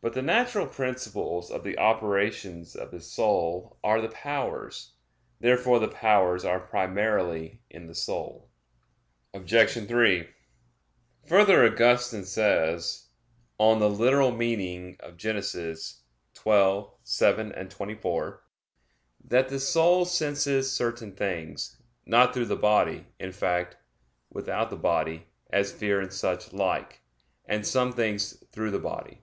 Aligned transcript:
But 0.00 0.12
the 0.12 0.20
natural 0.20 0.66
principles 0.66 1.50
of 1.50 1.64
the 1.64 1.78
operations 1.78 2.76
of 2.76 2.90
the 2.90 3.00
soul 3.00 3.78
are 3.82 4.02
the 4.02 4.10
powers. 4.10 4.92
Therefore 5.40 5.78
the 5.78 5.88
powers 5.88 6.44
are 6.44 6.60
primarily 6.60 7.62
in 7.70 7.86
the 7.86 7.94
soul. 7.94 8.50
Obj. 9.32 9.70
3: 9.88 10.28
Further, 11.26 11.64
Augustine 11.64 12.26
says 12.26 13.06
(Gen. 13.58 13.82
ad 13.82 13.92
lit. 13.92 14.12
xii, 15.18 15.74
7,24) 16.44 18.38
that 19.24 19.48
the 19.48 19.58
soul 19.58 20.04
senses 20.04 20.70
certain 20.76 21.16
things, 21.16 21.80
not 22.04 22.34
through 22.34 22.44
the 22.44 22.56
body, 22.56 23.06
in 23.18 23.32
fact, 23.32 23.78
without 24.28 24.68
the 24.68 24.76
body, 24.76 25.28
as 25.48 25.72
fear 25.72 25.98
and 25.98 26.12
such 26.12 26.52
like; 26.52 27.00
and 27.46 27.66
some 27.66 27.90
things 27.94 28.44
through 28.52 28.70
the 28.70 28.78
body. 28.78 29.22